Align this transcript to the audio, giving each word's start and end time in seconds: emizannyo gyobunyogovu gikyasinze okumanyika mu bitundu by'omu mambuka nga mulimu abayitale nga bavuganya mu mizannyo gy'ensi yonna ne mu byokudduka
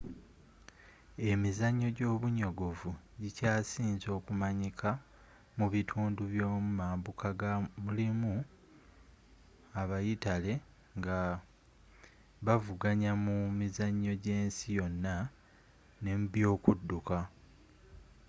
emizannyo 1.31 1.89
gyobunyogovu 1.97 2.89
gikyasinze 3.21 4.07
okumanyika 4.17 4.89
mu 5.57 5.65
bitundu 5.73 6.21
by'omu 6.31 6.69
mambuka 6.79 7.27
nga 7.35 7.51
mulimu 7.83 8.33
abayitale 9.81 10.53
nga 10.97 11.17
bavuganya 12.45 13.11
mu 13.25 13.37
mizannyo 13.59 14.13
gy'ensi 14.23 14.67
yonna 14.77 15.15
ne 16.01 16.11
mu 16.19 16.25
byokudduka 16.33 17.17